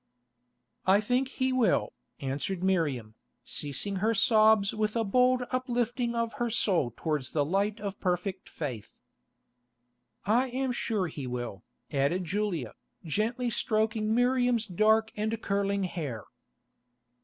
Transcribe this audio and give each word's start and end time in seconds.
"I 0.87 0.99
think 0.99 1.27
He 1.27 1.53
will," 1.53 1.93
answered 2.19 2.63
Miriam, 2.63 3.13
ceasing 3.45 3.97
her 3.97 4.15
sobs 4.15 4.73
with 4.73 4.95
a 4.95 5.03
bold 5.03 5.43
up 5.51 5.69
lifting 5.69 6.15
of 6.15 6.33
her 6.41 6.49
soul 6.49 6.91
towards 6.97 7.29
the 7.33 7.45
light 7.45 7.79
of 7.79 7.99
perfect 7.99 8.49
faith. 8.49 8.89
"I 10.25 10.49
am 10.49 10.71
sure 10.71 11.05
He 11.05 11.27
will," 11.27 11.61
added 11.91 12.25
Julia, 12.25 12.73
gently 13.05 13.51
stroking 13.51 14.15
Miriam's 14.15 14.65
dark 14.65 15.11
and 15.15 15.39
curling 15.39 15.83
hair. 15.83 16.23